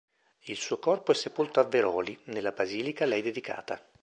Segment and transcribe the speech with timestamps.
[0.45, 3.79] Il suo corpo è sepolto a Veroli, nella basilica a lei dedicata.